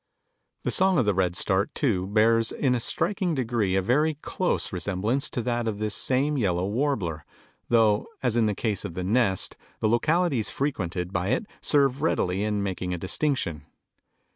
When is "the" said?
0.63-0.71, 1.05-1.13, 8.47-8.55, 8.95-9.03, 9.79-9.87